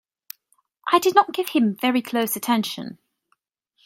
I 0.91 0.97
did 0.97 1.13
not 1.13 1.31
give 1.31 1.49
him 1.49 1.75
very 1.75 2.01
close 2.01 2.35
attention. 2.35 2.97